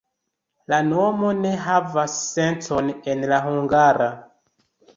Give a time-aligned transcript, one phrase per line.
[0.73, 4.13] La nomo ne havas sencon en la hungara.